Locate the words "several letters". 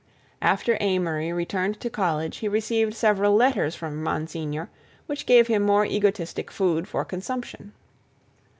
2.95-3.75